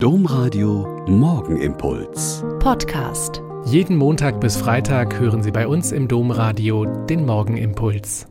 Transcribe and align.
Domradio 0.00 1.04
Morgenimpuls. 1.08 2.44
Podcast. 2.60 3.42
Jeden 3.64 3.96
Montag 3.96 4.40
bis 4.40 4.56
Freitag 4.56 5.18
hören 5.18 5.42
Sie 5.42 5.50
bei 5.50 5.66
uns 5.66 5.90
im 5.90 6.06
Domradio 6.06 6.84
den 7.06 7.26
Morgenimpuls. 7.26 8.28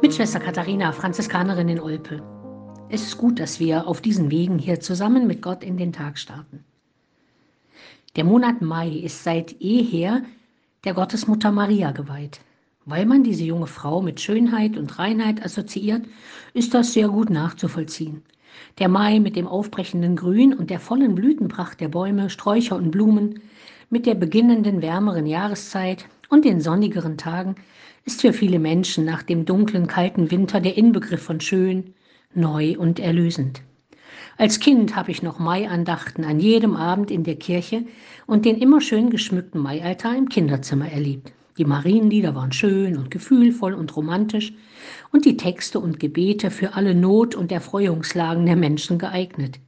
Mit 0.00 0.14
Schwester 0.14 0.40
Katharina, 0.40 0.92
Franziskanerin 0.92 1.68
in 1.68 1.78
Olpe. 1.78 2.22
Es 2.88 3.02
ist 3.02 3.18
gut, 3.18 3.38
dass 3.38 3.60
wir 3.60 3.86
auf 3.86 4.00
diesen 4.00 4.30
Wegen 4.30 4.58
hier 4.58 4.80
zusammen 4.80 5.26
mit 5.26 5.42
Gott 5.42 5.62
in 5.62 5.76
den 5.76 5.92
Tag 5.92 6.18
starten. 6.18 6.64
Der 8.16 8.24
Monat 8.24 8.62
Mai 8.62 8.88
ist 8.88 9.24
seit 9.24 9.60
jeher 9.60 10.22
der 10.84 10.94
Gottesmutter 10.94 11.52
Maria 11.52 11.90
geweiht. 11.90 12.40
Weil 12.86 13.04
man 13.04 13.24
diese 13.24 13.44
junge 13.44 13.66
Frau 13.66 14.00
mit 14.00 14.22
Schönheit 14.22 14.78
und 14.78 14.98
Reinheit 14.98 15.44
assoziiert, 15.44 16.06
ist 16.54 16.72
das 16.72 16.94
sehr 16.94 17.08
gut 17.08 17.28
nachzuvollziehen. 17.28 18.22
Der 18.78 18.88
Mai 18.88 19.20
mit 19.20 19.36
dem 19.36 19.46
aufbrechenden 19.46 20.16
Grün 20.16 20.54
und 20.54 20.70
der 20.70 20.80
vollen 20.80 21.14
Blütenpracht 21.14 21.80
der 21.80 21.88
Bäume, 21.88 22.30
Sträucher 22.30 22.76
und 22.76 22.90
Blumen, 22.90 23.40
mit 23.90 24.06
der 24.06 24.14
beginnenden 24.14 24.82
wärmeren 24.82 25.26
Jahreszeit 25.26 26.06
und 26.28 26.44
den 26.44 26.60
sonnigeren 26.60 27.16
Tagen 27.16 27.56
ist 28.04 28.20
für 28.20 28.32
viele 28.32 28.58
Menschen 28.58 29.04
nach 29.04 29.22
dem 29.22 29.44
dunklen, 29.44 29.86
kalten 29.86 30.30
Winter 30.30 30.60
der 30.60 30.76
Inbegriff 30.76 31.22
von 31.22 31.40
schön, 31.40 31.94
neu 32.34 32.76
und 32.78 33.00
erlösend. 33.00 33.62
Als 34.36 34.60
Kind 34.60 34.94
habe 34.94 35.10
ich 35.10 35.22
noch 35.22 35.38
Maiandachten 35.38 36.24
an 36.24 36.38
jedem 36.38 36.76
Abend 36.76 37.10
in 37.10 37.24
der 37.24 37.36
Kirche 37.36 37.84
und 38.26 38.44
den 38.44 38.56
immer 38.56 38.80
schön 38.80 39.10
geschmückten 39.10 39.60
Maialtar 39.60 40.16
im 40.16 40.28
Kinderzimmer 40.28 40.90
erlebt. 40.90 41.32
Die 41.58 41.64
Marienlieder 41.64 42.36
waren 42.36 42.52
schön 42.52 42.96
und 42.96 43.10
gefühlvoll 43.10 43.74
und 43.74 43.96
romantisch 43.96 44.52
und 45.10 45.24
die 45.24 45.36
Texte 45.36 45.80
und 45.80 45.98
Gebete 45.98 46.52
für 46.52 46.74
alle 46.74 46.94
Not- 46.94 47.34
und 47.34 47.50
Erfreuungslagen 47.50 48.46
der 48.46 48.54
Menschen 48.54 48.98
geeignet. 48.98 49.58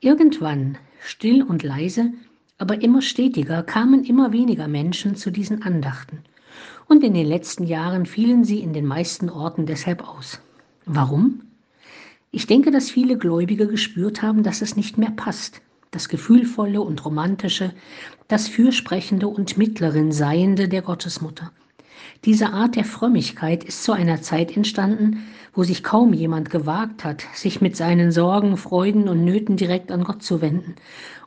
Irgendwann, 0.00 0.76
still 1.02 1.42
und 1.42 1.62
leise, 1.62 2.12
aber 2.58 2.82
immer 2.82 3.00
stetiger, 3.00 3.62
kamen 3.62 4.04
immer 4.04 4.32
weniger 4.32 4.68
Menschen 4.68 5.16
zu 5.16 5.30
diesen 5.30 5.62
Andachten. 5.62 6.18
Und 6.86 7.02
in 7.02 7.14
den 7.14 7.26
letzten 7.26 7.64
Jahren 7.64 8.04
fielen 8.04 8.44
sie 8.44 8.60
in 8.60 8.74
den 8.74 8.84
meisten 8.84 9.30
Orten 9.30 9.64
deshalb 9.64 10.06
aus. 10.06 10.40
Warum? 10.84 11.40
Ich 12.30 12.46
denke, 12.46 12.70
dass 12.70 12.90
viele 12.90 13.16
Gläubige 13.16 13.66
gespürt 13.66 14.20
haben, 14.20 14.42
dass 14.42 14.60
es 14.60 14.76
nicht 14.76 14.98
mehr 14.98 15.10
passt, 15.10 15.62
das 15.90 16.08
Gefühlvolle 16.08 16.80
und 16.80 17.04
Romantische, 17.04 17.72
das 18.28 18.48
Fürsprechende 18.48 19.28
und 19.28 19.58
Mittlerin 19.58 20.12
Seiende 20.12 20.68
der 20.68 20.82
Gottesmutter. 20.82 21.50
Diese 22.24 22.52
Art 22.52 22.76
der 22.76 22.84
Frömmigkeit 22.84 23.64
ist 23.64 23.82
zu 23.82 23.92
einer 23.92 24.22
Zeit 24.22 24.56
entstanden, 24.56 25.24
wo 25.52 25.64
sich 25.64 25.82
kaum 25.82 26.12
jemand 26.12 26.50
gewagt 26.50 27.04
hat, 27.04 27.24
sich 27.34 27.60
mit 27.60 27.76
seinen 27.76 28.12
Sorgen, 28.12 28.56
Freuden 28.56 29.08
und 29.08 29.24
Nöten 29.24 29.56
direkt 29.56 29.90
an 29.90 30.04
Gott 30.04 30.22
zu 30.22 30.40
wenden 30.40 30.76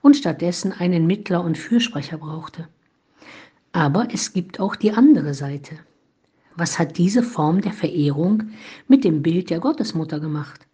und 0.02 0.16
stattdessen 0.16 0.72
einen 0.72 1.08
Mittler 1.08 1.44
und 1.44 1.58
Fürsprecher 1.58 2.18
brauchte. 2.18 2.68
Aber 3.72 4.08
es 4.14 4.34
gibt 4.34 4.60
auch 4.60 4.76
die 4.76 4.92
andere 4.92 5.34
Seite. 5.34 5.76
Was 6.56 6.78
hat 6.78 6.98
diese 6.98 7.24
Form 7.24 7.62
der 7.62 7.74
Verehrung 7.74 8.52
mit 8.88 9.04
dem 9.04 9.24
Bild 9.24 9.50
der 9.50 9.60
Gottesmutter 9.60 10.20
gemacht? 10.20 10.68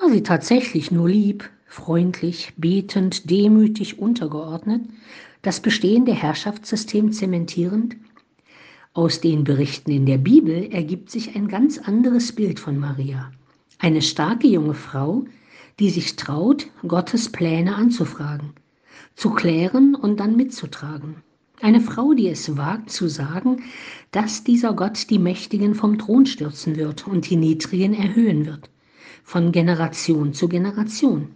War 0.00 0.10
sie 0.10 0.22
tatsächlich 0.22 0.90
nur 0.90 1.08
lieb, 1.08 1.48
freundlich, 1.66 2.52
betend, 2.56 3.30
demütig, 3.30 3.98
untergeordnet, 3.98 4.82
das 5.42 5.60
bestehende 5.60 6.12
Herrschaftssystem 6.12 7.12
zementierend? 7.12 7.96
Aus 8.92 9.20
den 9.20 9.44
Berichten 9.44 9.90
in 9.90 10.06
der 10.06 10.18
Bibel 10.18 10.72
ergibt 10.72 11.10
sich 11.10 11.34
ein 11.34 11.48
ganz 11.48 11.78
anderes 11.78 12.32
Bild 12.32 12.60
von 12.60 12.78
Maria. 12.78 13.32
Eine 13.78 14.02
starke 14.02 14.46
junge 14.46 14.74
Frau, 14.74 15.24
die 15.80 15.90
sich 15.90 16.16
traut, 16.16 16.68
Gottes 16.86 17.30
Pläne 17.30 17.74
anzufragen, 17.74 18.52
zu 19.16 19.30
klären 19.30 19.94
und 19.94 20.20
dann 20.20 20.36
mitzutragen. 20.36 21.16
Eine 21.60 21.80
Frau, 21.80 22.14
die 22.14 22.28
es 22.28 22.56
wagt 22.56 22.90
zu 22.90 23.08
sagen, 23.08 23.62
dass 24.10 24.44
dieser 24.44 24.74
Gott 24.74 25.10
die 25.10 25.18
Mächtigen 25.18 25.74
vom 25.74 25.98
Thron 25.98 26.26
stürzen 26.26 26.76
wird 26.76 27.06
und 27.06 27.28
die 27.30 27.36
Niedrigen 27.36 27.94
erhöhen 27.94 28.46
wird, 28.46 28.70
von 29.24 29.50
Generation 29.50 30.32
zu 30.32 30.48
Generation 30.48 31.34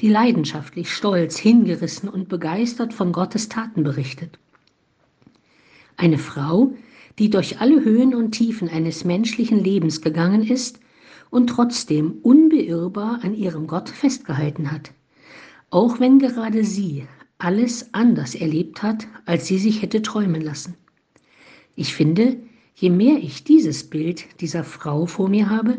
die 0.00 0.08
leidenschaftlich, 0.08 0.92
stolz, 0.92 1.38
hingerissen 1.38 2.08
und 2.08 2.28
begeistert 2.28 2.92
von 2.92 3.12
Gottes 3.12 3.48
Taten 3.48 3.82
berichtet. 3.82 4.38
Eine 5.96 6.18
Frau, 6.18 6.74
die 7.18 7.30
durch 7.30 7.60
alle 7.60 7.82
Höhen 7.82 8.14
und 8.14 8.32
Tiefen 8.32 8.68
eines 8.68 9.04
menschlichen 9.04 9.58
Lebens 9.58 10.02
gegangen 10.02 10.46
ist 10.46 10.80
und 11.30 11.48
trotzdem 11.48 12.18
unbeirrbar 12.22 13.20
an 13.22 13.34
ihrem 13.34 13.66
Gott 13.66 13.88
festgehalten 13.88 14.70
hat, 14.70 14.92
auch 15.70 15.98
wenn 15.98 16.18
gerade 16.18 16.62
sie 16.62 17.06
alles 17.38 17.94
anders 17.94 18.34
erlebt 18.34 18.82
hat, 18.82 19.06
als 19.24 19.46
sie 19.46 19.58
sich 19.58 19.80
hätte 19.80 20.02
träumen 20.02 20.42
lassen. 20.42 20.74
Ich 21.74 21.94
finde, 21.94 22.36
je 22.74 22.90
mehr 22.90 23.16
ich 23.18 23.44
dieses 23.44 23.84
Bild 23.84 24.40
dieser 24.40 24.64
Frau 24.64 25.06
vor 25.06 25.28
mir 25.28 25.48
habe, 25.48 25.78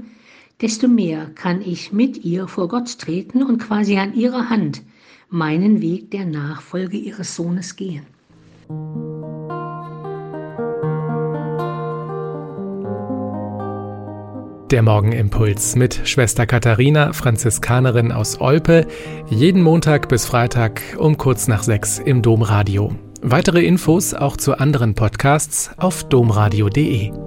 desto 0.62 0.88
mehr 0.88 1.28
kann 1.35 1.62
ich 1.62 1.91
mit 1.91 2.23
ihr 2.23 2.47
vor 2.47 2.68
Gott 2.68 3.00
treten 3.00 3.44
und 3.44 3.59
quasi 3.59 3.97
an 3.97 4.13
ihrer 4.13 4.50
Hand 4.50 4.81
meinen 5.29 5.81
Weg 5.81 6.12
der 6.12 6.25
Nachfolge 6.25 6.97
ihres 6.97 7.35
Sohnes 7.35 7.75
gehen. 7.75 8.06
Der 14.72 14.81
Morgenimpuls 14.81 15.78
mit 15.78 16.01
Schwester 16.03 16.45
Katharina, 16.45 17.13
Franziskanerin 17.13 18.12
aus 18.12 18.41
Olpe, 18.41 18.85
jeden 19.29 19.62
Montag 19.62 20.09
bis 20.09 20.25
Freitag 20.25 20.81
um 20.97 21.18
kurz 21.18 21.47
nach 21.47 21.63
sechs 21.63 22.00
im 22.00 22.22
Domradio. 22.22 22.94
Weitere 23.22 23.66
Infos 23.66 24.13
auch 24.13 24.35
zu 24.35 24.57
anderen 24.57 24.94
Podcasts 24.94 25.72
auf 25.78 26.03
domradio.de. 26.03 27.26